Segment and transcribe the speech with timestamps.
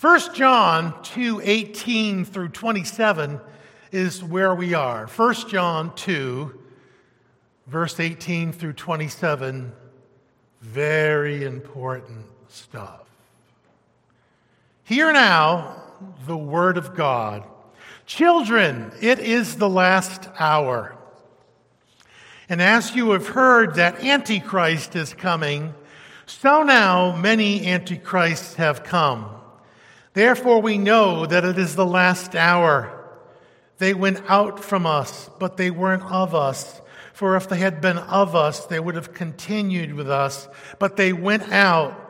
[0.00, 3.40] 1 John 2 18 through 27
[3.92, 5.06] is where we are.
[5.06, 6.60] 1 John 2,
[7.68, 9.72] verse 18 through 27,
[10.60, 13.02] very important stuff.
[14.82, 15.82] Hear now
[16.26, 17.44] the word of God.
[18.04, 20.96] Children, it is the last hour.
[22.48, 25.72] And as you have heard that Antichrist is coming,
[26.26, 29.30] so now many Antichrists have come.
[30.14, 32.90] Therefore, we know that it is the last hour.
[33.78, 36.80] They went out from us, but they weren't of us.
[37.12, 40.48] For if they had been of us, they would have continued with us.
[40.78, 42.00] But they went out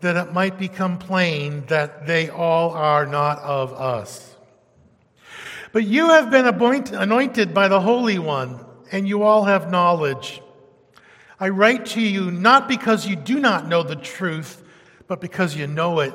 [0.00, 4.36] that it might become plain that they all are not of us.
[5.72, 10.42] But you have been anointed by the Holy One, and you all have knowledge.
[11.38, 14.62] I write to you not because you do not know the truth,
[15.06, 16.14] but because you know it,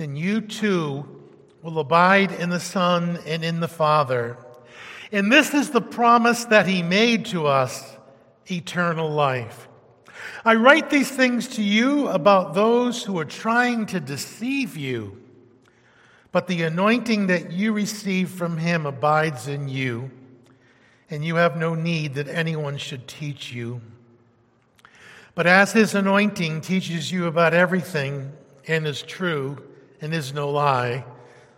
[0.00, 1.06] then you too
[1.62, 4.38] will abide in the Son and in the Father.
[5.12, 7.98] And this is the promise that He made to us
[8.50, 9.68] eternal life.
[10.42, 15.20] I write these things to you about those who are trying to deceive you,
[16.32, 20.10] but the anointing that you receive from him abides in you,
[21.10, 23.82] and you have no need that anyone should teach you.
[25.34, 28.32] But as his anointing teaches you about everything
[28.66, 29.58] and is true
[30.00, 31.04] and is no lie,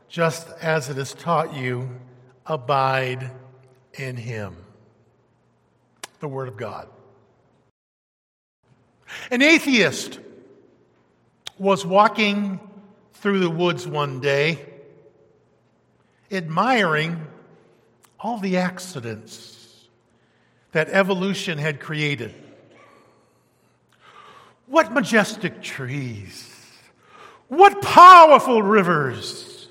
[0.08, 1.88] just as it has taught you,
[2.46, 3.30] abide
[3.94, 4.56] in him
[6.20, 6.88] the Word of God.
[9.30, 10.20] An atheist
[11.58, 12.60] was walking
[13.14, 14.58] through the woods one day,
[16.30, 17.26] admiring
[18.18, 19.88] all the accidents
[20.70, 22.34] that evolution had created.
[24.66, 26.51] What majestic trees!
[27.52, 29.68] What powerful rivers!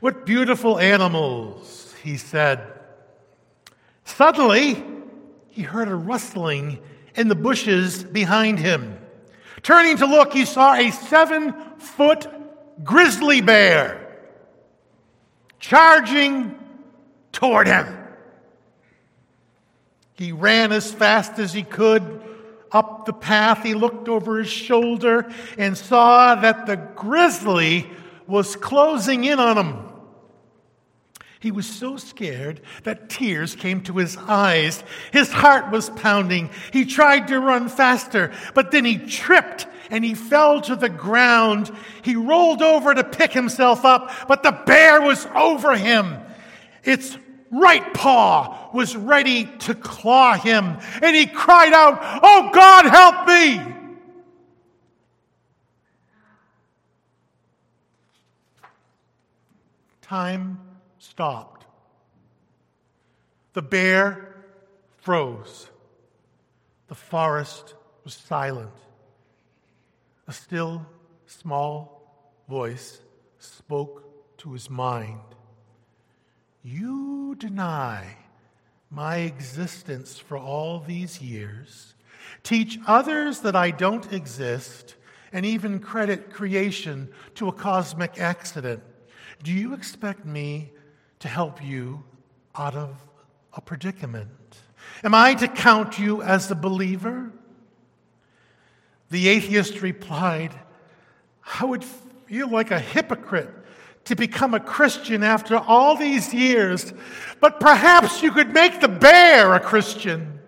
[0.00, 2.66] What beautiful animals, he said.
[4.06, 4.82] Suddenly,
[5.48, 6.78] he heard a rustling
[7.14, 8.98] in the bushes behind him.
[9.62, 12.26] Turning to look, he saw a seven foot
[12.82, 14.18] grizzly bear
[15.60, 16.58] charging
[17.32, 17.94] toward him.
[20.14, 22.22] He ran as fast as he could
[22.72, 23.62] up the path.
[23.62, 27.88] He looked over his shoulder and saw that the grizzly
[28.26, 29.88] was closing in on him.
[31.40, 34.82] He was so scared that tears came to his eyes.
[35.12, 36.50] His heart was pounding.
[36.72, 41.70] He tried to run faster, but then he tripped and he fell to the ground.
[42.02, 46.16] He rolled over to pick himself up, but the bear was over him.
[46.82, 47.16] Its
[47.50, 53.74] right paw was ready to claw him, and he cried out, Oh God, help me!
[60.02, 60.58] Time
[60.98, 61.66] stopped.
[63.52, 64.36] The bear
[64.98, 65.68] froze.
[66.86, 68.72] The forest was silent.
[70.26, 70.86] A still,
[71.26, 73.00] small voice
[73.38, 75.20] spoke to his mind
[76.62, 78.16] You deny
[78.90, 81.94] my existence for all these years,
[82.42, 84.96] teach others that I don't exist,
[85.32, 88.82] and even credit creation to a cosmic accident.
[89.42, 90.72] Do you expect me
[91.20, 92.02] to help you
[92.56, 92.96] out of
[93.52, 94.58] a predicament?
[95.04, 97.30] Am I to count you as a believer?
[99.10, 100.58] The atheist replied,
[101.60, 103.54] I would feel like a hypocrite
[104.08, 106.94] to become a Christian after all these years,
[107.40, 110.40] but perhaps you could make the bear a Christian.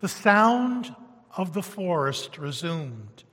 [0.00, 0.94] The sound
[1.34, 3.24] of the forest resumed.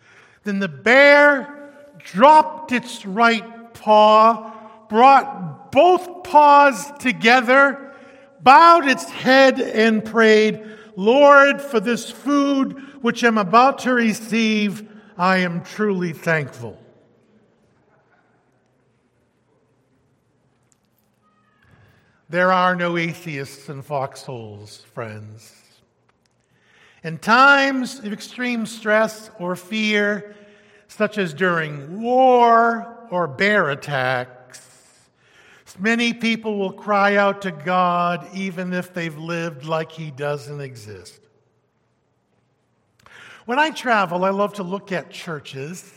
[0.46, 1.70] Then the bear
[2.00, 4.54] dropped its right paw,
[4.88, 7.94] brought both paws together,
[8.42, 10.64] bowed its head, and prayed,
[10.96, 16.82] Lord, for this food which I'm about to receive, I am truly thankful.
[22.30, 25.54] There are no atheists in foxholes, friends.
[27.04, 30.36] In times of extreme stress or fear,
[30.88, 34.38] such as during war or bear attacks.
[35.80, 41.20] Many people will cry out to God even if they've lived like He doesn't exist.
[43.46, 45.94] When I travel, I love to look at churches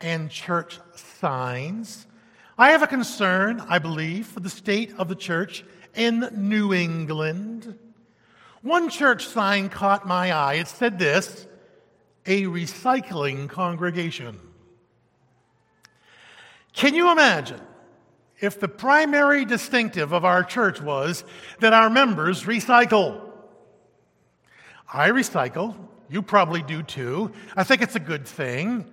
[0.00, 2.06] and church signs.
[2.60, 5.64] I have a concern, I believe, for the state of the church
[5.94, 7.78] in New England.
[8.62, 10.54] One church sign caught my eye.
[10.54, 11.46] It said this
[12.26, 14.40] a recycling congregation.
[16.72, 17.60] Can you imagine
[18.40, 21.22] if the primary distinctive of our church was
[21.60, 23.20] that our members recycle?
[24.92, 25.76] I recycle.
[26.10, 27.30] You probably do too.
[27.56, 28.84] I think it's a good thing.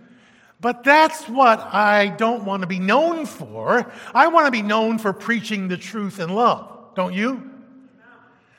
[0.65, 3.91] But that's what I don't want to be known for.
[4.15, 7.51] I want to be known for preaching the truth in love, don't you?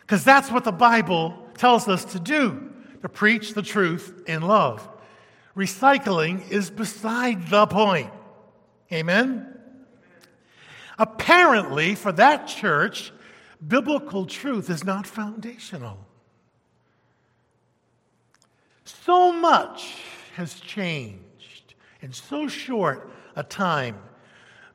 [0.03, 2.71] Because that's what the Bible tells us to do
[3.03, 4.89] to preach the truth in love.
[5.57, 8.13] Recycling is beside the point.
[8.93, 9.59] Amen?
[11.01, 13.13] Apparently, for that church,
[13.67, 15.99] biblical truth is not foundational.
[18.85, 19.97] So much
[20.37, 21.26] has changed
[22.01, 23.99] in so short a time.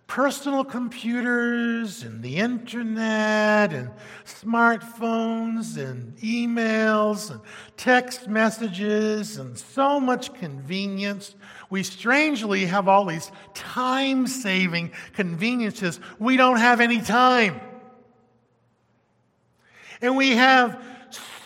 [0.08, 3.92] Personal computers and the internet and
[4.26, 7.40] smartphones and emails and
[7.78, 11.34] text messages and so much convenience.
[11.70, 16.02] We strangely have all these time saving conveniences.
[16.20, 17.62] We don't have any time.
[20.02, 20.84] And we have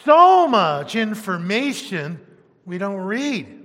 [0.06, 2.20] so much information
[2.66, 3.65] we don't read.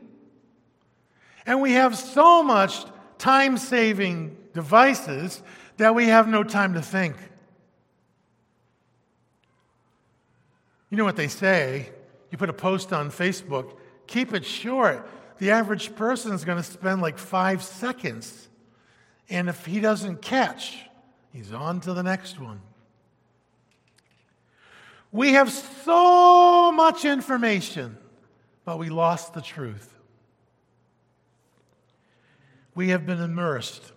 [1.47, 2.85] And we have so much
[3.19, 5.43] time saving devices
[5.77, 7.17] that we have no time to think.
[10.91, 11.89] You know what they say?
[12.31, 13.77] You put a post on Facebook,
[14.07, 15.09] keep it short.
[15.39, 18.49] The average person is going to spend like five seconds.
[19.29, 20.85] And if he doesn't catch,
[21.33, 22.61] he's on to the next one.
[25.13, 27.97] We have so much information,
[28.65, 30.00] but we lost the truth.
[32.75, 33.93] We have been immersed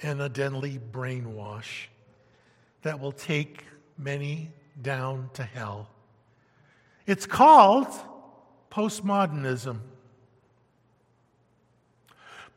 [0.00, 1.86] in a deadly brainwash
[2.82, 3.64] that will take
[3.96, 4.50] many
[4.80, 5.90] down to hell.
[7.06, 7.88] It's called
[8.70, 9.80] postmodernism.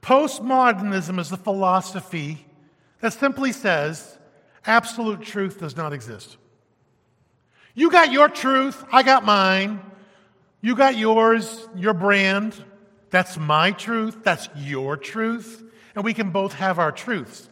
[0.02, 2.46] Postmodernism is a philosophy
[3.00, 4.18] that simply says
[4.66, 6.38] absolute truth does not exist.
[7.74, 9.82] You got your truth, I got mine.
[10.62, 12.64] You got yours, your brand.
[13.12, 15.64] That's my truth, that's your truth,
[15.96, 17.50] and we can both have our truths.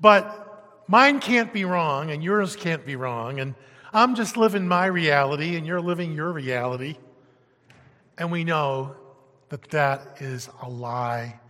[0.00, 3.54] But mine can't be wrong, and yours can't be wrong, and
[3.92, 6.96] I'm just living my reality, and you're living your reality.
[8.16, 8.94] And we know
[9.48, 11.40] that that is a lie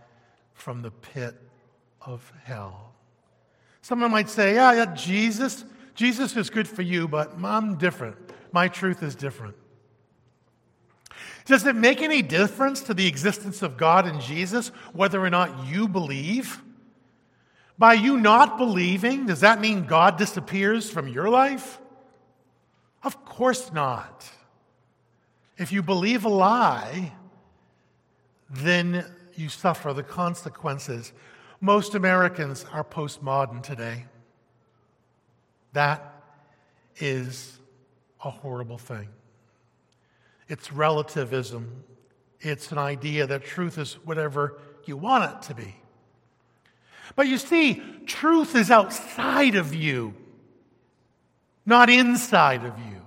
[0.53, 1.35] from the pit
[2.01, 2.93] of hell.
[3.81, 5.63] Someone might say, yeah, yeah, Jesus,
[5.93, 8.17] Jesus is good for you, but I'm different.
[8.51, 9.55] My truth is different.
[11.45, 15.67] Does it make any difference to the existence of God and Jesus whether or not
[15.67, 16.61] you believe?
[17.77, 21.79] By you not believing, does that mean God disappears from your life?
[23.03, 24.25] Of course not.
[25.57, 27.13] If you believe a lie,
[28.49, 29.05] then
[29.35, 31.13] you suffer the consequences.
[31.61, 34.05] Most Americans are postmodern today.
[35.73, 36.23] That
[36.97, 37.59] is
[38.23, 39.09] a horrible thing.
[40.47, 41.83] It's relativism.
[42.39, 45.75] It's an idea that truth is whatever you want it to be.
[47.15, 50.13] But you see, truth is outside of you,
[51.65, 53.01] not inside of you.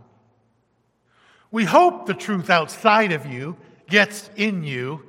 [1.50, 3.56] We hope the truth outside of you
[3.88, 5.02] gets in you,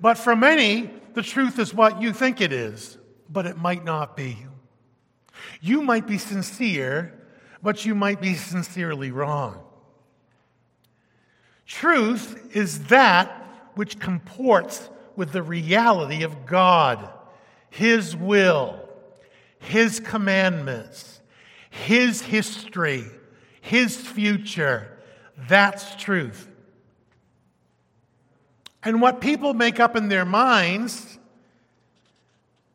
[0.00, 2.96] but for many, the truth is what you think it is,
[3.28, 4.38] but it might not be.
[5.60, 7.18] You might be sincere,
[7.62, 9.62] but you might be sincerely wrong.
[11.70, 13.28] Truth is that
[13.74, 17.08] which comports with the reality of God,
[17.70, 18.88] His will,
[19.60, 21.20] His commandments,
[21.70, 23.04] His history,
[23.60, 24.98] His future.
[25.46, 26.48] That's truth.
[28.82, 31.20] And what people make up in their minds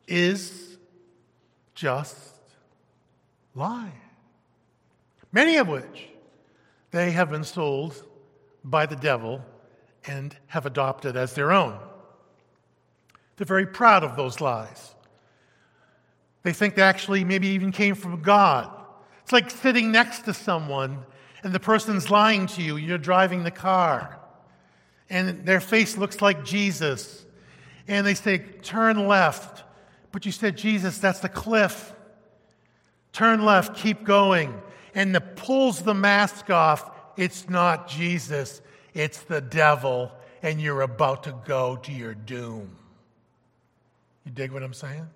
[0.08, 0.78] is
[1.74, 2.16] just
[3.54, 3.92] lie.
[5.32, 6.08] Many of which
[6.92, 8.05] they have been sold
[8.66, 9.40] by the devil
[10.06, 11.78] and have adopted as their own.
[13.36, 14.94] They're very proud of those lies.
[16.42, 18.70] They think they actually maybe even came from God.
[19.22, 21.04] It's like sitting next to someone
[21.42, 22.76] and the person's lying to you.
[22.76, 24.18] You're driving the car
[25.08, 27.24] and their face looks like Jesus.
[27.88, 29.64] and they say, Turn left.
[30.12, 31.92] But you said, Jesus, that's the cliff.
[33.12, 34.60] Turn left, keep going.
[34.94, 36.90] And it pulls the mask off.
[37.16, 38.60] It's not Jesus,
[38.94, 42.76] it's the devil, and you're about to go to your doom.
[44.24, 45.08] You dig what I'm saying?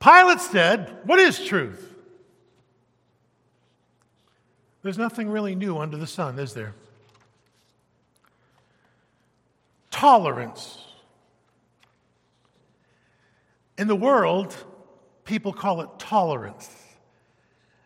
[0.00, 1.94] Pilate said, What is truth?
[4.82, 6.74] There's nothing really new under the sun, is there?
[9.90, 10.84] Tolerance.
[13.76, 14.56] In the world,
[15.24, 16.87] people call it tolerance.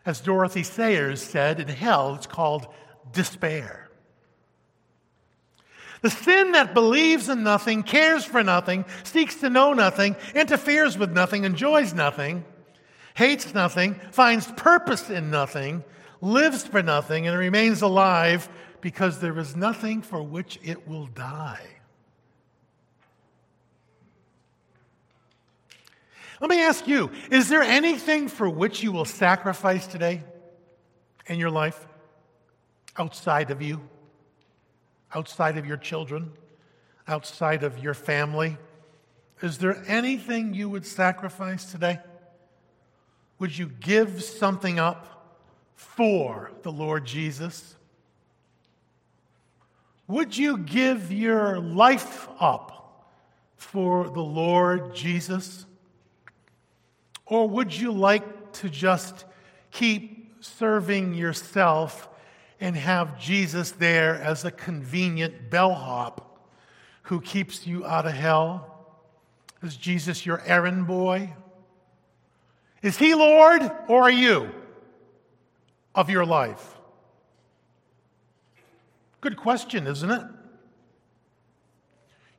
[0.05, 2.67] As Dorothy Sayers said, in hell, it's called
[3.11, 3.89] despair.
[6.01, 11.11] The sin that believes in nothing, cares for nothing, seeks to know nothing, interferes with
[11.11, 12.43] nothing, enjoys nothing,
[13.13, 15.81] hates nothing, finds purpose in nothing,
[16.19, 18.49] lives for nothing, and remains alive
[18.81, 21.72] because there is nothing for which it will die.
[26.41, 30.23] Let me ask you is there anything for which you will sacrifice today
[31.27, 31.87] in your life
[32.97, 33.81] outside of you?
[35.15, 36.31] outside of your children,
[37.07, 38.57] outside of your family?
[39.41, 41.99] Is there anything you would sacrifice today?
[43.39, 45.41] Would you give something up
[45.75, 47.75] for the Lord Jesus?
[50.07, 53.09] Would you give your life up
[53.57, 55.65] for the Lord Jesus?
[57.25, 59.25] Or would you like to just
[59.71, 62.09] keep serving yourself
[62.59, 66.47] and have Jesus there as a convenient bellhop
[67.03, 68.69] who keeps you out of hell?
[69.61, 71.33] Is Jesus your errand boy?
[72.81, 74.51] Is he Lord or are you
[75.95, 76.77] of your life?
[79.21, 80.23] Good question, isn't it?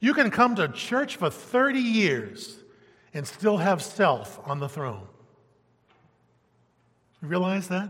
[0.01, 2.59] You can come to church for 30 years
[3.15, 5.07] and still have self on the throne.
[7.23, 7.89] You realize that?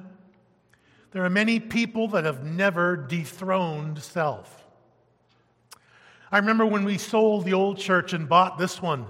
[1.13, 4.67] There are many people that have never dethroned self.
[6.31, 9.07] I remember when we sold the old church and bought this one,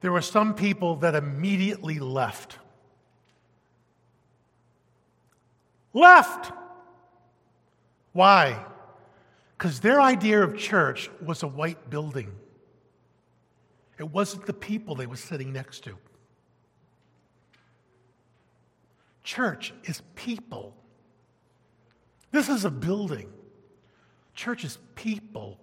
[0.00, 2.56] there were some people that immediately left.
[5.92, 6.52] Left!
[8.12, 8.64] Why?
[9.56, 12.32] Because their idea of church was a white building.
[13.98, 15.96] It wasn't the people they were sitting next to.
[19.24, 20.74] Church is people.
[22.30, 23.30] This is a building.
[24.34, 25.58] Church is people.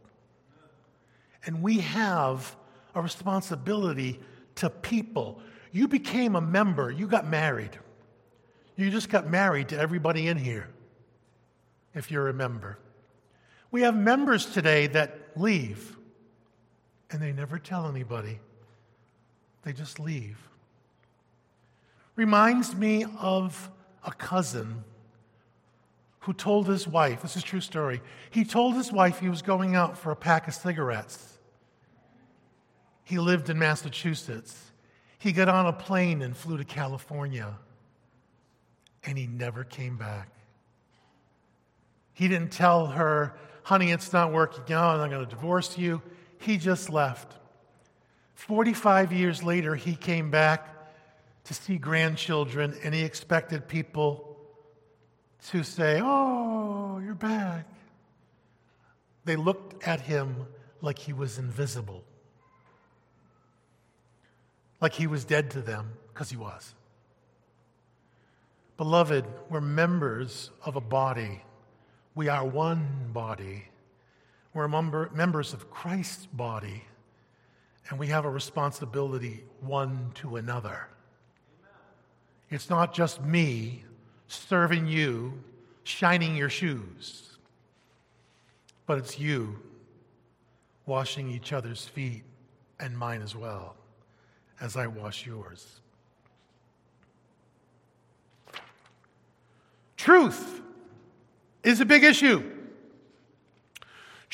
[1.46, 2.56] And we have
[2.94, 4.20] a responsibility
[4.56, 5.40] to people.
[5.72, 7.78] You became a member, you got married.
[8.76, 10.70] You just got married to everybody in here,
[11.94, 12.78] if you're a member.
[13.72, 15.95] We have members today that leave,
[17.16, 18.40] and they never tell anybody.
[19.64, 20.38] They just leave.
[22.18, 23.70] Reminds me of
[24.04, 24.84] a cousin
[26.20, 29.76] who told his wife, this is true story, he told his wife he was going
[29.76, 31.38] out for a pack of cigarettes.
[33.06, 34.72] He lived in Massachusetts.
[35.18, 37.58] He got on a plane and flew to California,
[39.06, 40.28] and he never came back.
[42.12, 46.02] He didn't tell her, honey, it's not working out, I'm going to divorce you.
[46.38, 47.34] He just left.
[48.36, 50.70] 45 years later, he came back
[51.46, 54.38] to see grandchildren, and he expected people
[55.50, 57.68] to say, Oh, you're back.
[59.26, 60.48] They looked at him
[60.82, 62.04] like he was invisible,
[64.82, 66.76] like he was dead to them, because he was.
[68.78, 71.42] Beloved, we're members of a body.
[72.14, 73.66] We are one body.
[74.56, 76.86] We're member, members of Christ's body,
[77.90, 80.88] and we have a responsibility one to another.
[82.50, 83.84] It's not just me
[84.28, 85.44] serving you,
[85.84, 87.38] shining your shoes,
[88.86, 89.60] but it's you
[90.86, 92.24] washing each other's feet
[92.80, 93.76] and mine as well
[94.62, 95.82] as I wash yours.
[99.98, 100.62] Truth
[101.62, 102.56] is a big issue.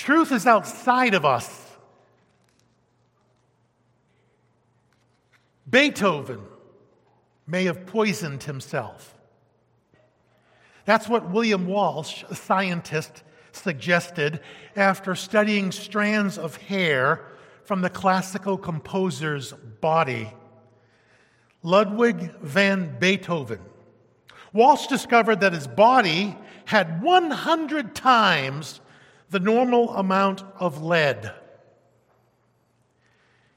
[0.02, 1.78] Truth is outside of us.
[5.70, 6.42] Beethoven
[7.46, 9.16] may have poisoned himself.
[10.86, 14.40] That's what William Walsh, a scientist, suggested
[14.76, 17.24] after studying strands of hair
[17.64, 20.34] from the classical composer's body.
[21.62, 23.60] Ludwig van Beethoven.
[24.52, 28.82] Walsh discovered that his body had 100 times
[29.32, 31.34] the normal amount of lead.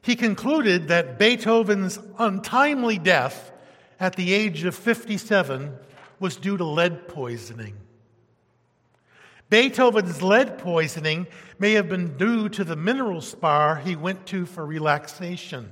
[0.03, 3.51] He concluded that Beethoven's untimely death
[3.99, 5.77] at the age of 57
[6.21, 7.77] was due to lead poisoning.
[9.51, 11.27] Beethoven's lead poisoning
[11.59, 15.71] may have been due to the mineral spa he went to for relaxation.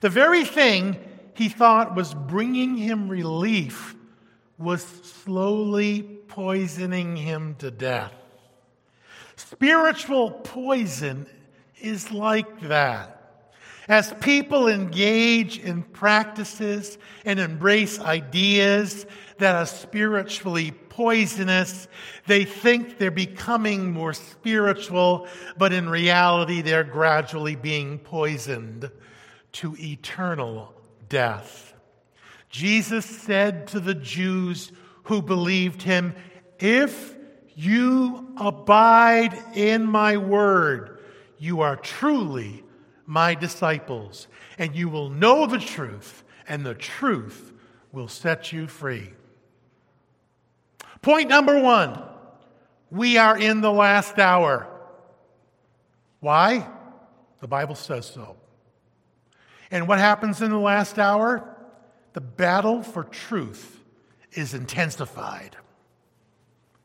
[0.00, 0.96] The very thing
[1.34, 3.94] he thought was bringing him relief
[4.58, 8.12] was slowly poisoning him to death.
[9.36, 11.26] Spiritual poison
[11.80, 13.14] is like that.
[13.88, 19.04] As people engage in practices and embrace ideas
[19.38, 21.88] that are spiritually poisonous,
[22.26, 28.90] they think they're becoming more spiritual, but in reality, they're gradually being poisoned
[29.52, 30.72] to eternal
[31.10, 31.74] death.
[32.48, 34.72] Jesus said to the Jews
[35.04, 36.14] who believed him,
[36.58, 37.14] If
[37.54, 40.98] you abide in my word,
[41.38, 42.64] you are truly
[43.06, 47.52] my disciples, and you will know the truth, and the truth
[47.92, 49.12] will set you free.
[51.02, 52.02] Point number one
[52.90, 54.68] we are in the last hour.
[56.20, 56.66] Why?
[57.40, 58.36] The Bible says so.
[59.70, 61.56] And what happens in the last hour?
[62.12, 63.80] The battle for truth
[64.32, 65.56] is intensified.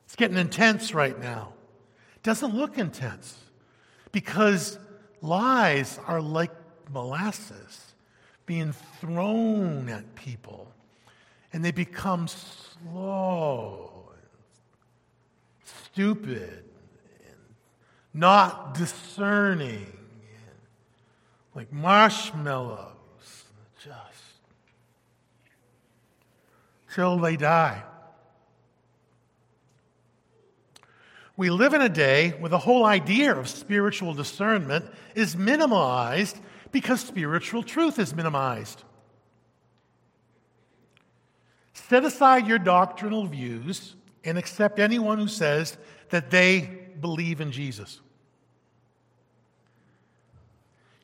[0.10, 1.54] It's getting intense right now.
[2.16, 3.38] It doesn't look intense
[4.12, 4.80] because
[5.22, 6.50] Lies are like
[6.92, 7.94] molasses
[8.48, 10.74] being thrown at people,
[11.54, 14.10] and they become slow,
[15.64, 16.64] stupid,
[17.28, 17.38] and
[18.12, 19.96] not discerning,
[21.54, 22.96] like marshmallows,
[23.78, 24.24] just
[26.96, 27.84] till they die.
[31.40, 34.84] We live in a day where the whole idea of spiritual discernment
[35.16, 36.38] is minimized
[36.74, 38.84] because spiritual truth is minimized.
[41.72, 45.78] Set aside your doctrinal views and accept anyone who says
[46.10, 48.02] that they believe in Jesus.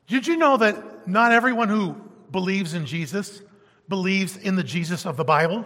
[0.06, 1.96] Did you know that not everyone who
[2.30, 3.40] believes in Jesus
[3.88, 5.64] believes in the Jesus of the Bible?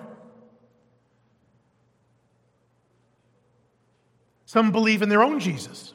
[4.50, 5.94] Some believe in their own Jesus.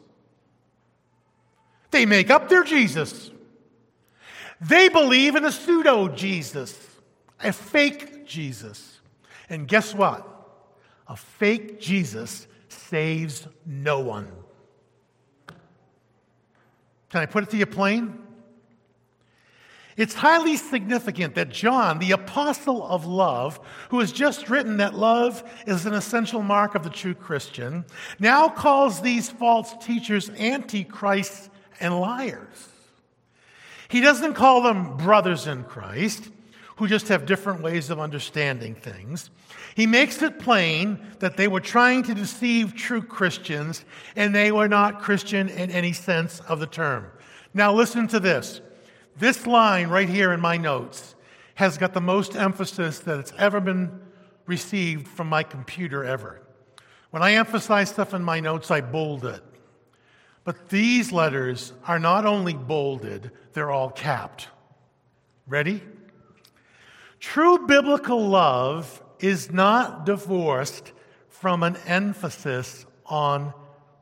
[1.92, 3.30] They make up their Jesus.
[4.62, 6.80] They believe in a pseudo Jesus,
[7.44, 9.02] a fake Jesus.
[9.50, 10.26] And guess what?
[11.10, 14.32] A fake Jesus saves no one.
[17.10, 18.18] Can I put it to you plain?
[19.98, 25.42] It's highly significant that John, the apostle of love, who has just written that love
[25.66, 27.86] is an essential mark of the true Christian,
[28.20, 32.70] now calls these false teachers antichrists and liars.
[33.88, 36.30] He doesn't call them brothers in Christ,
[36.76, 39.30] who just have different ways of understanding things.
[39.76, 43.86] He makes it plain that they were trying to deceive true Christians,
[44.18, 47.08] and they were not Christian in any sense of the term.
[47.54, 48.60] Now, listen to this.
[49.18, 51.16] This line right here in my notes
[51.56, 54.02] has got the most emphasis that it's ever been
[54.46, 56.42] received from my computer ever.
[57.12, 59.42] When I emphasize stuff in my notes, I bold it.
[60.44, 64.50] But these letters are not only bolded, they're all capped.
[65.48, 65.82] Ready?
[67.20, 70.92] True biblical love is not divorced
[71.30, 73.54] from an emphasis on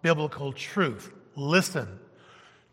[0.02, 1.14] biblical truth.
[1.36, 2.00] Listen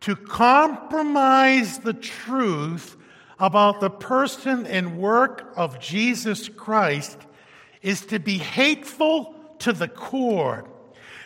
[0.00, 2.96] to compromise the truth
[3.38, 7.18] about the person and work of Jesus Christ
[7.82, 10.68] is to be hateful to the core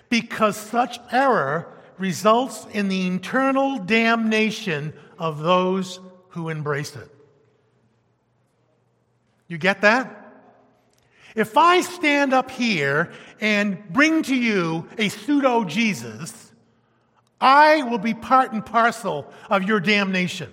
[0.09, 7.09] because such error results in the eternal damnation of those who embrace it.
[9.49, 10.21] You get that?
[11.35, 16.44] If I stand up here and bring to you a pseudo Jesus,
[17.45, 20.51] I will be part and parcel of your damnation.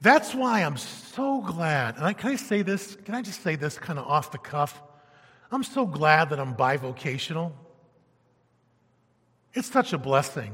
[0.00, 1.94] That's why I'm so glad.
[1.98, 2.96] And I, can I say this?
[3.04, 4.82] Can I just say this kind of off the cuff?
[5.52, 7.52] I'm so glad that I'm bivocational.
[9.54, 10.52] It's such a blessing.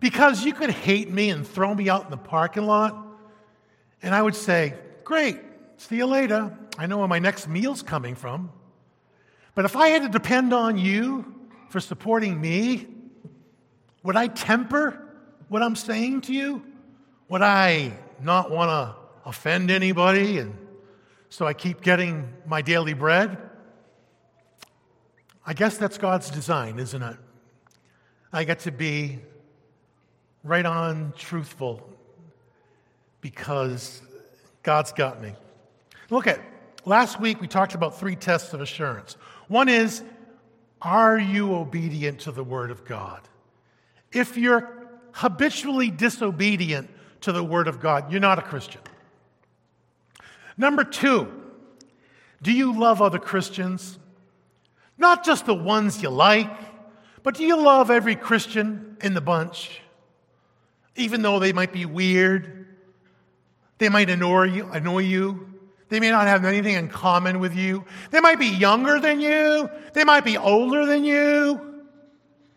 [0.00, 3.06] Because you could hate me and throw me out in the parking lot,
[4.02, 5.38] and I would say, Great,
[5.76, 6.58] see you later.
[6.76, 8.50] I know where my next meal's coming from.
[9.54, 11.34] But if I had to depend on you
[11.68, 12.86] for supporting me,
[14.02, 15.00] would I temper
[15.48, 16.64] what I'm saying to you?
[17.28, 20.56] Would I not want to offend anybody and
[21.34, 23.38] so I keep getting my daily bread.
[25.44, 27.16] I guess that's God's design, isn't it?
[28.32, 29.18] I get to be
[30.44, 31.90] right on truthful
[33.20, 34.00] because
[34.62, 35.32] God's got me.
[36.08, 36.38] Look at
[36.84, 39.16] last week we talked about three tests of assurance.
[39.48, 40.02] One is,
[40.80, 43.20] are you obedient to the Word of God?
[44.12, 44.70] If you're
[45.12, 46.90] habitually disobedient
[47.22, 48.80] to the Word of God, you're not a Christian.
[50.56, 51.32] Number two,
[52.42, 53.98] do you love other Christians?
[54.98, 56.50] Not just the ones you like,
[57.22, 59.80] but do you love every Christian in the bunch?
[60.96, 62.66] Even though they might be weird,
[63.78, 65.53] they might annoy you, annoy you.
[65.94, 67.84] They may not have anything in common with you.
[68.10, 69.70] They might be younger than you.
[69.92, 71.84] They might be older than you.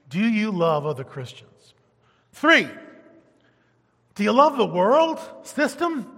[0.10, 1.76] Do you love other Christians?
[2.32, 2.68] Three,
[4.16, 6.12] do you love the world system?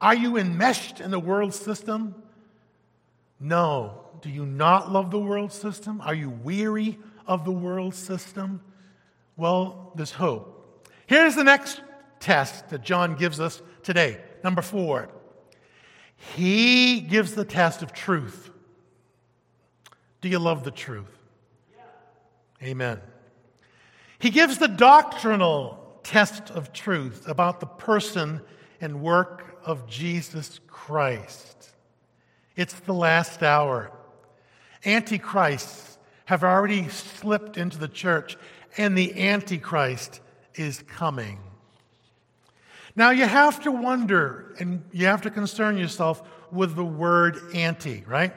[0.00, 2.20] Are you enmeshed in the world system?
[3.38, 4.00] No.
[4.20, 6.00] Do you not love the world system?
[6.00, 8.60] Are you weary of the world system?
[9.36, 10.88] Well, there's hope.
[11.06, 11.82] Here's the next
[12.18, 14.20] test that John gives us today.
[14.42, 15.08] Number four.
[16.34, 18.50] He gives the test of truth.
[20.20, 21.10] Do you love the truth?
[21.76, 22.68] Yeah.
[22.68, 23.00] Amen.
[24.18, 28.40] He gives the doctrinal test of truth about the person
[28.80, 31.70] and work of Jesus Christ.
[32.56, 33.90] It's the last hour.
[34.84, 38.36] Antichrists have already slipped into the church,
[38.76, 40.20] and the Antichrist
[40.54, 41.38] is coming.
[42.94, 48.04] Now, you have to wonder and you have to concern yourself with the word anti,
[48.06, 48.34] right?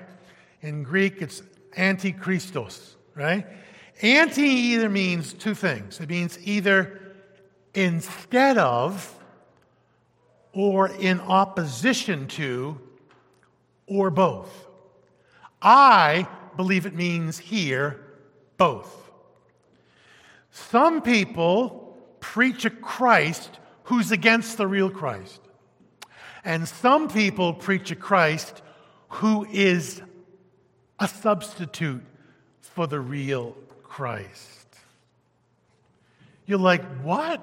[0.62, 1.42] In Greek, it's
[1.78, 3.46] antichristos, right?
[4.02, 7.02] Anti either means two things it means either
[7.74, 9.14] instead of,
[10.54, 12.80] or in opposition to,
[13.88, 14.68] or both.
[15.62, 18.00] I believe it means here
[18.58, 19.12] both.
[20.52, 25.40] Some people preach a Christ who's against the real Christ.
[26.44, 28.62] And some people preach a Christ
[29.10, 30.02] who is
[31.00, 32.04] a substitute
[32.62, 34.68] for the real Christ.
[36.46, 37.42] You're like, what?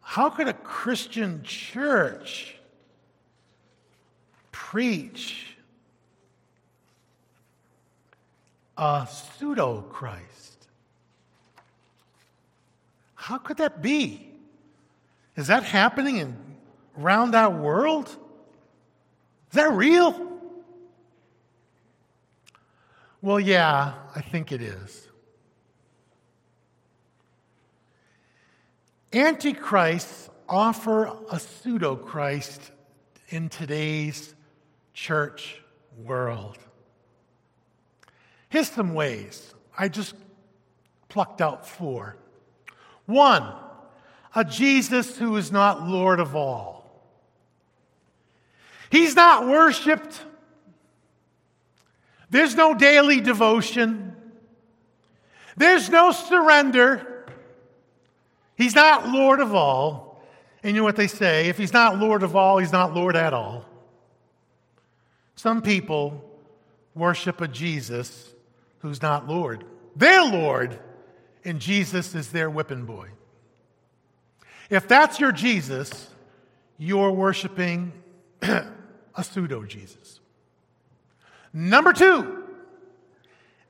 [0.00, 2.56] How could a Christian church
[4.52, 5.56] preach
[8.76, 10.68] a pseudo Christ?
[13.14, 14.33] How could that be?
[15.36, 16.36] Is that happening in,
[16.98, 18.08] around our world?
[18.08, 20.32] Is that real?
[23.20, 25.08] Well, yeah, I think it is.
[29.12, 32.72] Antichrists offer a pseudo Christ
[33.28, 34.34] in today's
[34.92, 35.62] church
[35.96, 36.58] world.
[38.48, 39.54] Here's some ways.
[39.76, 40.14] I just
[41.08, 42.16] plucked out four.
[43.06, 43.52] One,
[44.34, 46.84] a Jesus who is not Lord of all.
[48.90, 50.20] He's not worshiped.
[52.30, 54.16] There's no daily devotion.
[55.56, 57.26] There's no surrender.
[58.56, 60.22] He's not Lord of all.
[60.62, 61.48] And you know what they say?
[61.48, 63.64] If he's not Lord of all, he's not Lord at all.
[65.36, 66.24] Some people
[66.94, 68.32] worship a Jesus
[68.78, 69.64] who's not Lord.
[69.96, 70.78] They're Lord,
[71.44, 73.08] and Jesus is their whipping boy.
[74.70, 76.08] If that's your Jesus,
[76.78, 77.92] you're worshiping
[78.42, 78.64] a
[79.22, 80.20] pseudo Jesus.
[81.52, 82.44] Number two,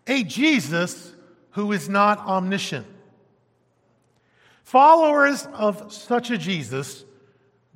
[0.06, 1.12] a Jesus
[1.50, 2.86] who is not omniscient.
[4.62, 7.04] Followers of such a Jesus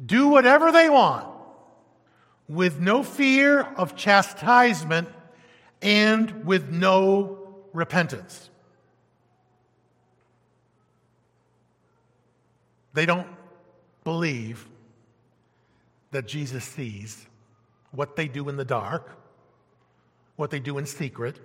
[0.05, 1.27] do whatever they want
[2.49, 5.09] with no fear of chastisement
[5.83, 7.39] and with no
[7.73, 8.51] repentance.
[12.99, 13.29] They don't
[14.03, 14.67] believe
[16.11, 17.29] that Jesus sees
[17.93, 19.17] what they do in the dark,
[20.35, 21.39] what they do in secret,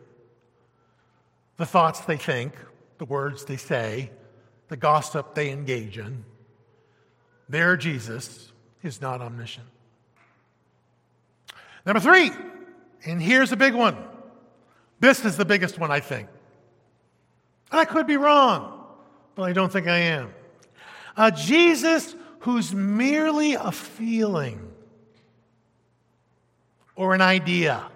[1.57, 2.55] the thoughts they think,
[2.97, 4.09] the words they say,
[4.69, 6.25] the gossip they engage in.
[7.47, 9.67] Their Jesus is not omniscient.
[11.85, 12.31] Number three,
[13.05, 13.95] and here's a big one.
[14.99, 16.29] This is the biggest one, I think.
[17.69, 18.87] And I could be wrong,
[19.35, 20.33] but I don't think I am.
[21.15, 24.71] A Jesus who's merely a feeling
[26.95, 27.89] or an idea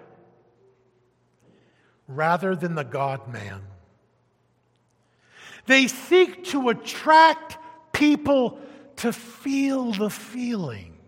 [2.06, 3.62] rather than the God man.
[5.66, 7.58] They seek to attract
[7.92, 8.58] people
[8.96, 10.98] to feel the feeling.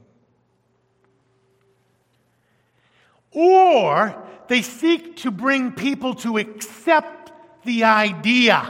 [3.32, 4.16] or
[4.48, 7.32] they seek to bring people to accept
[7.64, 8.68] the idea.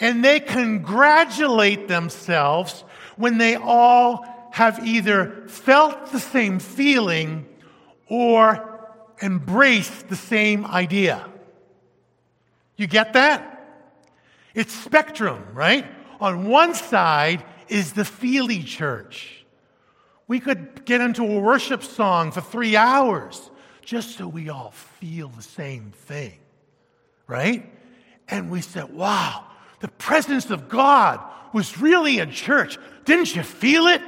[0.00, 2.84] And they congratulate themselves
[3.16, 7.46] when they all have either felt the same feeling
[8.08, 8.66] or
[9.22, 11.28] embraced the same idea.
[12.76, 13.46] You get that?
[14.54, 15.86] It's spectrum, right?
[16.18, 19.44] On one side is the feely church.
[20.26, 23.50] We could get into a worship song for three hours
[23.84, 26.38] just so we all feel the same thing,
[27.26, 27.70] right?
[28.28, 29.44] And we said, wow,
[29.80, 31.20] the presence of God
[31.52, 32.78] was really in church.
[33.04, 34.02] Didn't you feel it?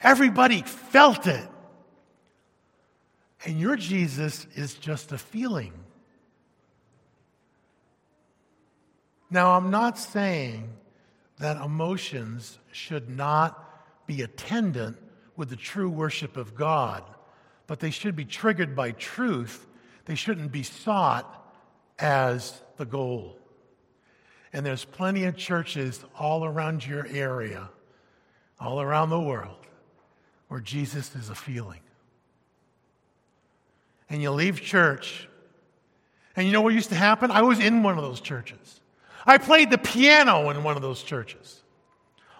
[0.00, 1.48] Everybody felt it.
[3.44, 5.72] And your Jesus is just a feeling.
[9.30, 10.70] Now, I'm not saying
[11.38, 14.96] that emotions should not be attendant
[15.36, 17.04] with the true worship of God,
[17.66, 19.66] but they should be triggered by truth.
[20.06, 21.52] They shouldn't be sought
[21.98, 23.38] as the goal.
[24.52, 27.68] And there's plenty of churches all around your area,
[28.58, 29.66] all around the world,
[30.48, 31.80] where Jesus is a feeling.
[34.08, 35.28] And you leave church,
[36.34, 37.30] and you know what used to happen?
[37.30, 38.80] I was in one of those churches.
[39.26, 41.62] I played the piano in one of those churches.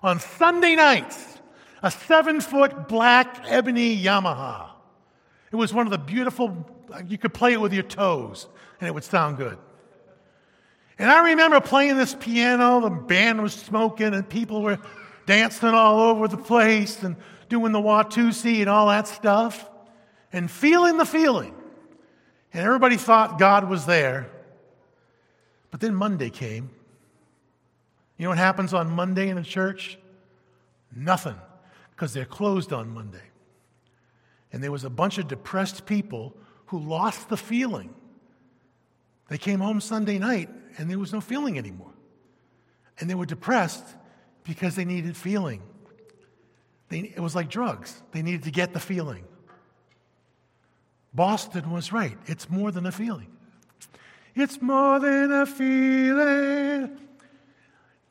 [0.03, 1.38] On Sunday nights,
[1.83, 4.71] a seven foot black ebony Yamaha.
[5.53, 6.66] It was one of the beautiful,
[7.07, 8.49] you could play it with your toes
[8.81, 9.59] and it would sound good.
[10.98, 14.78] And I remember playing this piano, the band was smoking, and people were
[15.26, 17.16] dancing all over the place and
[17.48, 19.68] doing the Watusi and all that stuff,
[20.32, 21.54] and feeling the feeling.
[22.52, 24.28] And everybody thought God was there.
[25.70, 26.70] But then Monday came,
[28.16, 29.98] you know what happens on Monday in a church?
[30.94, 31.37] Nothing,
[31.90, 33.22] because they're closed on Monday.
[34.52, 36.34] And there was a bunch of depressed people
[36.66, 37.94] who lost the feeling.
[39.28, 41.92] They came home Sunday night and there was no feeling anymore.
[42.98, 43.85] And they were depressed
[44.44, 45.62] because they needed feeling.
[46.88, 49.24] They, it was like drugs, they needed to get the feeling.
[51.14, 52.16] Boston was right.
[52.26, 53.28] It's more than a feeling.
[54.35, 56.98] It's more than a feeling.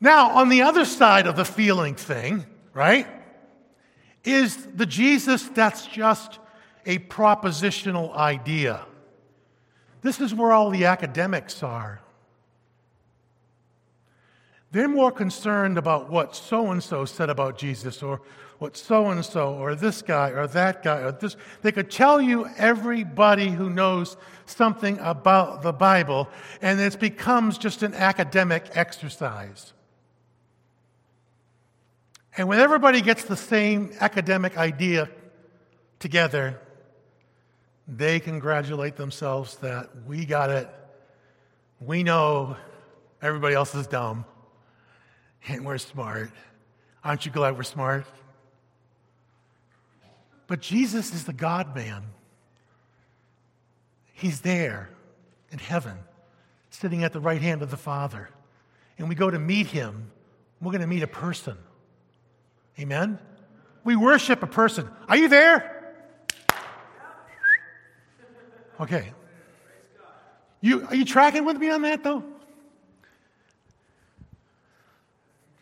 [0.00, 2.44] Now, on the other side of the feeling thing,
[2.74, 3.06] right,
[4.24, 6.38] is the Jesus that's just
[6.86, 8.84] a propositional idea.
[10.02, 12.00] This is where all the academics are.
[14.70, 18.20] They're more concerned about what so and so said about Jesus or
[18.58, 21.36] what so and so or this guy or that guy or this.
[21.62, 26.28] They could tell you everybody who knows something about the Bible,
[26.60, 29.72] and it becomes just an academic exercise.
[32.36, 35.08] And when everybody gets the same academic idea
[35.98, 36.60] together,
[37.86, 40.68] they congratulate themselves that we got it.
[41.80, 42.56] We know
[43.22, 44.26] everybody else is dumb
[45.48, 46.30] and we're smart.
[47.04, 48.04] Aren't you glad we're smart?
[50.46, 52.02] But Jesus is the God man.
[54.12, 54.90] He's there
[55.50, 55.96] in heaven,
[56.70, 58.30] sitting at the right hand of the Father.
[58.98, 60.10] And we go to meet him.
[60.60, 61.56] We're going to meet a person.
[62.80, 63.18] Amen?
[63.84, 64.88] We worship a person.
[65.08, 65.94] Are you there?
[68.80, 69.12] Okay.
[70.60, 72.24] You, are you tracking with me on that, though?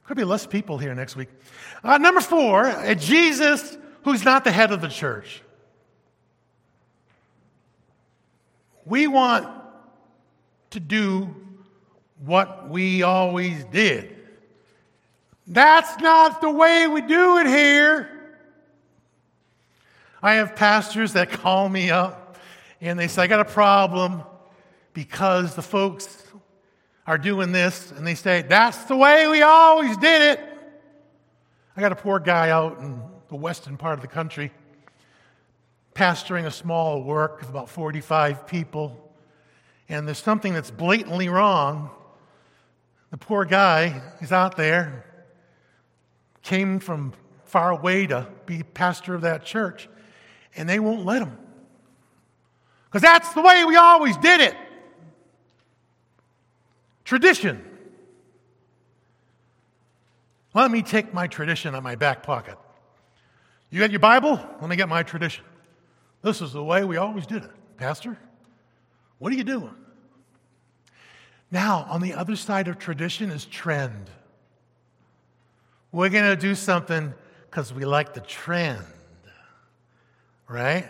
[0.07, 1.29] Could be less people here next week.
[1.83, 5.43] Uh, number four, uh, Jesus, who's not the head of the church.
[8.85, 9.49] We want
[10.71, 11.35] to do
[12.25, 14.17] what we always did.
[15.49, 18.11] That's not the way we do it here.
[20.23, 22.39] I have pastors that call me up
[22.81, 24.23] and they say, I got a problem
[24.93, 26.25] because the folks
[27.07, 27.91] are doing this.
[27.93, 30.41] And they say, That's the way we always did it.
[31.77, 34.53] I got a poor guy out in the western part of the country
[35.97, 39.03] pastoring a small work of about 45 people.
[39.89, 41.91] And there's something that's blatantly wrong.
[43.11, 45.05] The poor guy is out there
[46.43, 47.13] came from
[47.45, 49.89] far away to be pastor of that church,
[50.55, 51.37] and they won't let him.
[52.85, 54.55] Because that's the way we always did it.
[57.07, 57.65] Tradition.
[60.55, 62.59] Let me take my tradition out of my back pocket.
[63.71, 64.41] You got your Bible?
[64.61, 65.45] Let me get my tradition.
[66.23, 67.51] This is the way we always did it.
[67.77, 68.19] Pastor,
[69.19, 69.75] what are you doing?
[71.53, 74.11] Now, on the other side of tradition is trend.
[75.93, 77.15] We're going to do something
[77.49, 78.85] because we like the trend.
[80.49, 80.89] right?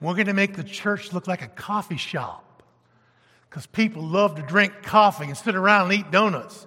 [0.00, 2.45] We're going to make the church look like a coffee shop
[3.56, 6.66] because people love to drink coffee and sit around and eat donuts.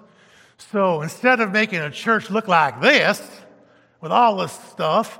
[0.57, 3.21] So instead of making a church look like this
[4.01, 5.19] with all this stuff,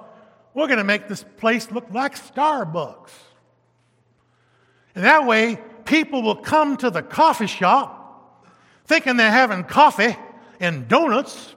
[0.55, 3.11] we're going to make this place look like Starbucks.
[4.95, 8.47] And that way, people will come to the coffee shop
[8.85, 10.17] thinking they're having coffee
[10.59, 11.53] and donuts,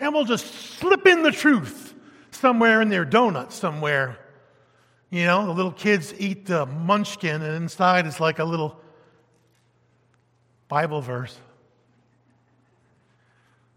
[0.00, 1.94] and we'll just slip in the truth
[2.32, 4.18] somewhere in their donuts somewhere.
[5.10, 8.80] You know, the little kids eat the munchkin, and inside is like a little
[10.68, 11.36] Bible verse.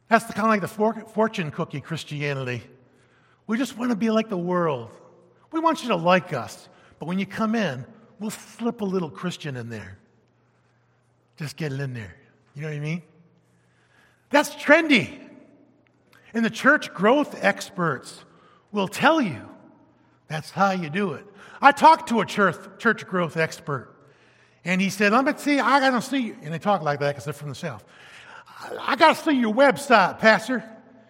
[0.09, 2.63] That's the, kind of like the fortune cookie Christianity.
[3.47, 4.89] We just want to be like the world.
[5.51, 6.67] We want you to like us.
[6.99, 7.85] But when you come in,
[8.19, 9.97] we'll slip a little Christian in there.
[11.37, 12.15] Just get it in there.
[12.55, 13.01] You know what I mean?
[14.29, 15.17] That's trendy.
[16.33, 18.23] And the church growth experts
[18.71, 19.47] will tell you
[20.27, 21.25] that's how you do it.
[21.61, 23.90] I talked to a church, church growth expert,
[24.63, 26.37] and he said, Let me see, I got to see you.
[26.41, 27.83] And they talk like that because they're from the South.
[28.79, 30.63] I got to see your website, Pastor.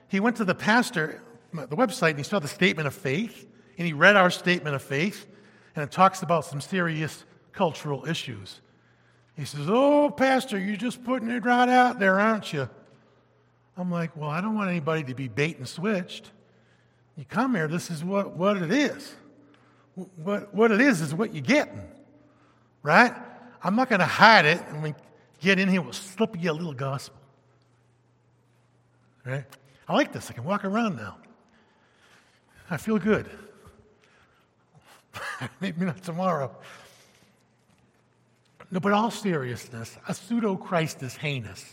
[0.08, 1.22] He went to the pastor,
[1.54, 4.82] the website, and he saw the statement of faith, and he read our statement of
[4.82, 5.26] faith,
[5.76, 8.62] and it talks about some serious cultural issues.
[9.36, 12.70] He says, Oh, Pastor, you're just putting it right out there, aren't you?
[13.78, 16.30] I'm like, well, I don't want anybody to be bait and switched.
[17.16, 19.16] You come here, this is what, what it is.
[20.16, 21.82] What, what it is is what you're getting,
[22.84, 23.14] right?
[23.64, 24.60] I'm not going to hide it.
[24.72, 24.94] When we
[25.40, 27.18] get in here, we'll slip you a little gospel.
[29.26, 29.46] Right?
[29.88, 30.30] I like this.
[30.30, 31.18] I can walk around now.
[32.70, 33.30] I feel good.
[35.60, 36.56] Maybe not tomorrow.
[38.72, 41.66] No, but all seriousness, a pseudo Christ is heinous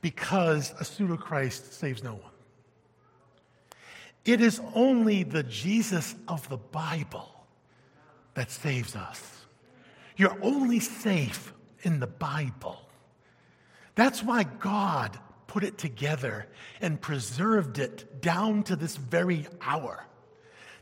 [0.00, 2.32] because a pseudo Christ saves no one.
[4.24, 7.30] It is only the Jesus of the Bible
[8.34, 9.33] that saves us.
[10.16, 12.80] You're only safe in the Bible.
[13.94, 16.46] That's why God put it together
[16.80, 20.04] and preserved it down to this very hour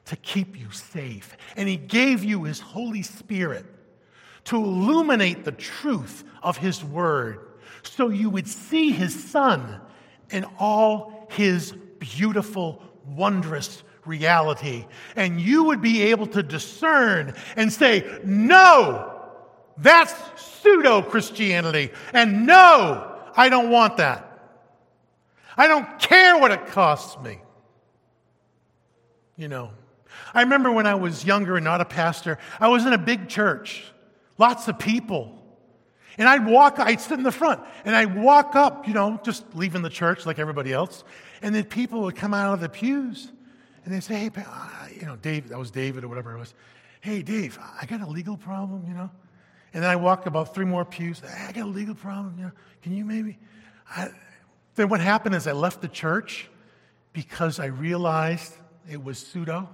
[0.06, 1.36] to keep you safe.
[1.56, 3.66] And He gave you His Holy Spirit
[4.44, 7.40] to illuminate the truth of His Word
[7.82, 9.80] so you would see his son
[10.30, 14.86] in all his beautiful, wondrous reality.
[15.16, 19.21] And you would be able to discern and say, no,
[19.78, 21.90] that's pseudo Christianity.
[22.12, 24.28] And no, I don't want that.
[25.56, 27.38] I don't care what it costs me.
[29.36, 29.70] You know,
[30.34, 33.28] I remember when I was younger and not a pastor, I was in a big
[33.28, 33.84] church,
[34.38, 35.38] lots of people.
[36.18, 39.44] And I'd walk, I'd sit in the front, and I'd walk up, you know, just
[39.54, 41.04] leaving the church like everybody else.
[41.40, 43.32] And then people would come out of the pews,
[43.84, 46.52] and they'd say, hey, uh, you know, Dave, that was David or whatever it was.
[47.00, 49.10] Hey, Dave, I got a legal problem, you know.
[49.74, 51.20] And then I walked about three more pews.
[51.20, 52.52] Hey, I got a legal problem, you know.
[52.82, 53.38] Can you maybe?
[53.88, 54.08] I,
[54.74, 56.48] then what happened is I left the church
[57.12, 58.54] because I realized
[58.90, 59.68] it was pseudo.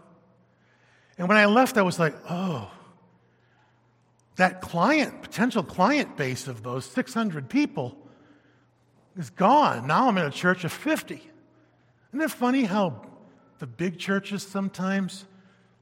[1.17, 2.71] And when I left, I was like, oh,
[4.37, 7.97] that client, potential client base of those 600 people
[9.17, 9.87] is gone.
[9.89, 11.15] Now I'm in a church of 50.
[11.15, 13.03] Isn't it funny how
[13.59, 15.25] the big churches sometimes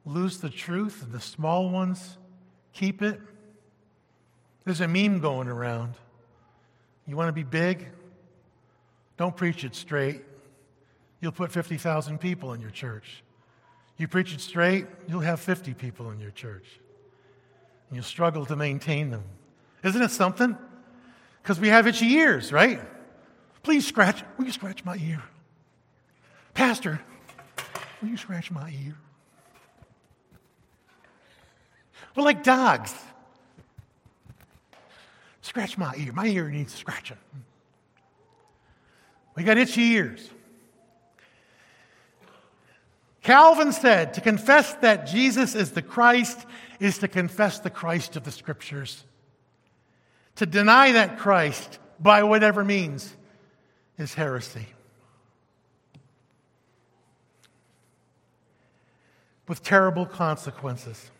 [0.06, 2.16] lose the truth and the small ones
[2.72, 3.20] keep it?
[4.66, 5.94] There's a meme going around.
[7.06, 7.86] You want to be big?
[9.16, 10.22] Don't preach it straight.
[11.20, 13.22] You'll put 50,000 people in your church.
[13.96, 16.66] You preach it straight, you'll have 50 people in your church
[17.88, 19.22] and you'll struggle to maintain them.
[19.82, 20.58] Isn't it something?
[21.42, 22.80] Because we have itchy ears, right?
[23.62, 24.22] Please scratch.
[24.36, 25.22] Will you scratch my ear?
[26.52, 27.00] Pastor,
[28.02, 28.96] will you scratch my ear?
[32.14, 32.92] We're like dogs.
[35.56, 36.12] Scratch my ear.
[36.12, 37.16] My ear needs scratching.
[39.34, 40.28] We got itchy ears.
[43.22, 46.44] Calvin said to confess that Jesus is the Christ
[46.78, 49.02] is to confess the Christ of the Scriptures.
[50.34, 53.16] To deny that Christ by whatever means
[53.96, 54.66] is heresy.
[59.48, 61.10] With terrible consequences.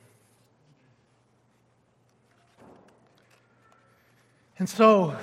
[4.58, 5.16] And so,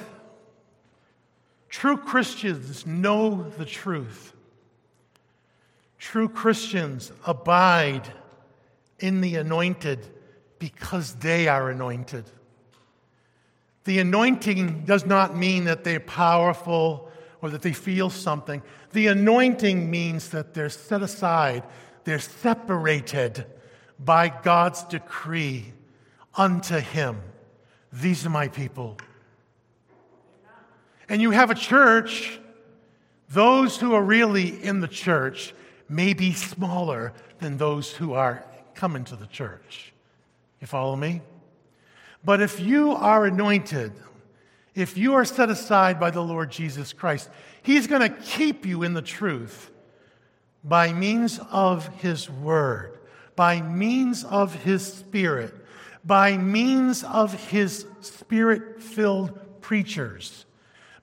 [1.70, 4.34] true Christians know the truth.
[5.98, 8.12] True Christians abide
[9.00, 10.08] in the anointed
[10.60, 12.26] because they are anointed.
[13.86, 17.10] The anointing does not mean that they're powerful
[17.42, 18.62] or that they feel something.
[18.92, 21.64] The anointing means that they're set aside,
[22.06, 23.46] they're separated
[24.00, 25.74] by God's decree
[26.36, 27.22] unto Him.
[27.92, 28.98] These are my people.
[31.10, 32.40] And you have a church,
[33.30, 35.54] those who are really in the church
[35.90, 39.94] may be smaller than those who are coming to the church.
[40.62, 41.22] You follow me?
[42.24, 43.92] But if you are anointed,
[44.76, 47.30] if you are set aside by the Lord Jesus Christ,
[47.62, 49.72] He's going to keep you in the truth
[50.64, 52.98] by means of His Word,
[53.36, 55.54] by means of His Spirit,
[56.06, 60.46] by means of His Spirit filled preachers,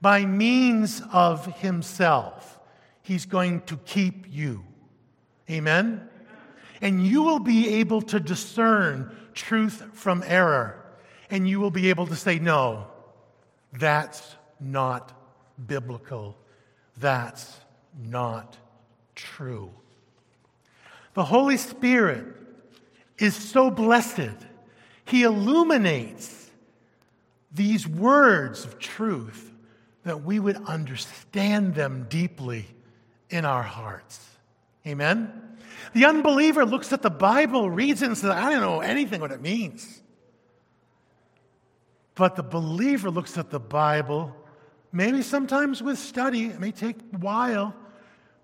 [0.00, 2.58] by means of Himself.
[3.02, 4.64] He's going to keep you.
[5.50, 6.08] Amen?
[6.80, 10.76] And you will be able to discern truth from error.
[11.30, 12.86] And you will be able to say, no,
[13.72, 15.12] that's not
[15.66, 16.36] biblical.
[16.96, 17.58] That's
[17.98, 18.56] not
[19.14, 19.70] true.
[21.14, 22.26] The Holy Spirit
[23.18, 24.36] is so blessed.
[25.04, 26.50] He illuminates
[27.52, 29.49] these words of truth
[30.04, 32.66] that we would understand them deeply
[33.28, 34.18] in our hearts.
[34.86, 35.30] Amen?
[35.92, 39.32] The unbeliever looks at the Bible, reads it, and says, I don't know anything what
[39.32, 40.02] it means.
[42.14, 44.34] But the believer looks at the Bible,
[44.92, 47.74] maybe sometimes with study, it may take a while,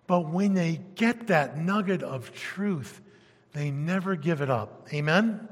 [0.06, 3.00] but when they get that nugget of truth,
[3.52, 4.88] they never give it up.
[4.92, 5.48] Amen?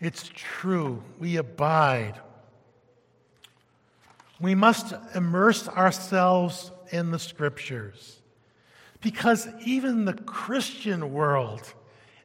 [0.00, 1.02] It's true.
[1.18, 2.20] We abide.
[4.40, 8.20] We must immerse ourselves in the scriptures
[9.00, 11.74] because even the Christian world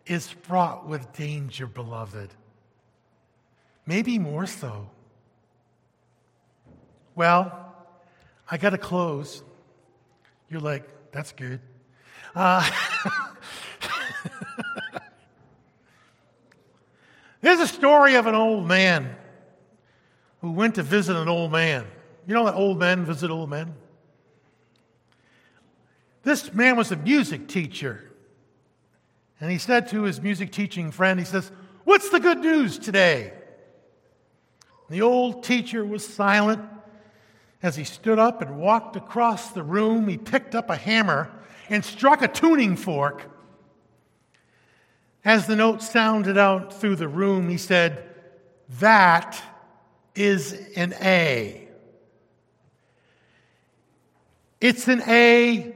[0.06, 2.30] is fraught with danger, beloved.
[3.86, 4.90] Maybe more so.
[7.16, 7.76] Well,
[8.50, 9.44] I got to close.
[10.50, 11.60] You're like, that's good.
[12.36, 12.70] Uh,
[17.42, 19.16] there's a story of an old man
[20.42, 21.86] who went to visit an old man.
[22.26, 23.76] You know that old men visit old men?
[26.24, 28.10] This man was a music teacher.
[29.40, 31.52] And he said to his music teaching friend, he says,
[31.84, 33.34] What's the good news today?
[34.90, 36.62] The old teacher was silent.
[37.62, 41.32] As he stood up and walked across the room, he picked up a hammer
[41.70, 43.24] and struck a tuning fork.
[45.26, 48.04] As the note sounded out through the room, he said,
[48.80, 49.42] That
[50.16, 51.63] is an A.
[54.64, 55.76] It's an A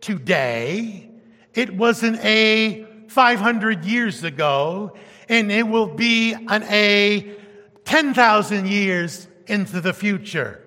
[0.00, 1.10] today.
[1.52, 4.96] It was an A 500 years ago,
[5.28, 7.36] and it will be an A
[7.84, 10.64] 10,000 years into the future.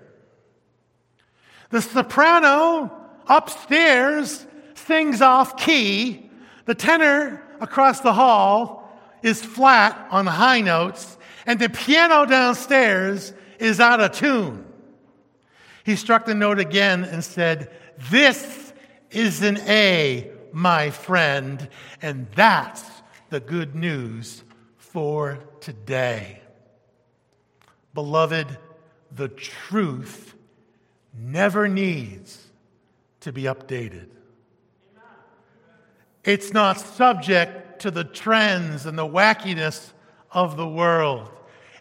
[1.72, 2.92] The soprano
[3.26, 4.46] upstairs
[4.76, 6.30] sings off key.
[6.66, 8.88] The tenor across the hall
[9.24, 14.67] is flat on high notes, and the piano downstairs is out of tune.
[15.88, 17.72] He struck the note again and said,
[18.10, 18.74] This
[19.10, 21.70] is an A, my friend,
[22.02, 22.84] and that's
[23.30, 24.44] the good news
[24.76, 26.42] for today.
[27.94, 28.58] Beloved,
[29.16, 30.36] the truth
[31.18, 32.48] never needs
[33.22, 34.10] to be updated.
[36.26, 39.94] It's not subject to the trends and the wackiness
[40.34, 41.30] of the world.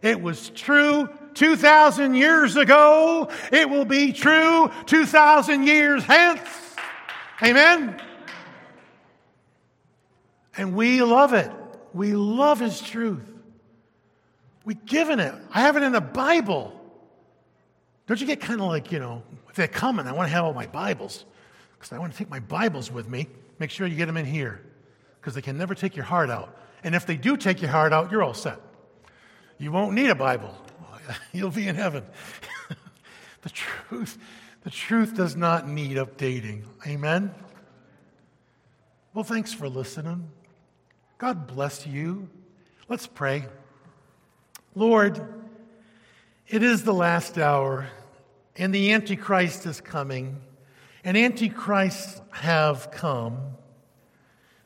[0.01, 3.28] It was true 2,000 years ago.
[3.53, 6.41] It will be true 2,000 years hence.
[7.43, 8.03] Amen?
[10.57, 11.51] And we love it.
[11.93, 13.22] We love His truth.
[14.64, 15.34] We've given it.
[15.53, 16.72] I have it in the Bible.
[18.07, 20.45] Don't you get kind of like, you know, if they're coming, I want to have
[20.45, 21.24] all my Bibles
[21.74, 23.28] because I want to take my Bibles with me.
[23.59, 24.61] Make sure you get them in here
[25.20, 26.59] because they can never take your heart out.
[26.84, 28.59] And if they do take your heart out, you're all set.
[29.59, 30.55] You won't need a Bible,
[31.33, 32.05] you'll be in heaven.
[33.43, 34.19] the truth
[34.67, 36.65] the truth does not need updating.
[36.85, 37.33] Amen?
[39.15, 40.29] Well, thanks for listening.
[41.19, 42.29] God bless you.
[42.89, 43.45] Let's pray.
[44.75, 45.25] Lord,
[46.49, 47.87] it is the last hour,
[48.57, 50.41] and the Antichrist is coming,
[51.05, 53.39] and Antichrists have come,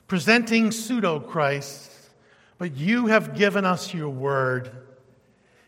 [0.08, 2.08] presenting pseudo Christs,
[2.56, 4.79] but you have given us your word,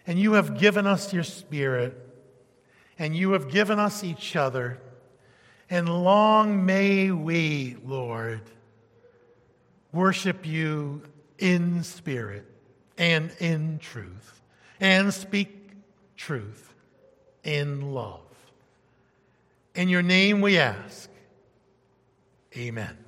[0.06, 1.96] and you have given us your spirit
[2.98, 4.80] and you have given us each other.
[5.70, 8.42] And long may we, Lord,
[9.92, 11.02] worship you
[11.38, 12.46] in spirit
[12.98, 14.40] and in truth,
[14.78, 15.70] and speak
[16.16, 16.74] truth
[17.42, 18.20] in love.
[19.74, 21.08] In your name we ask.
[22.56, 23.01] Amen.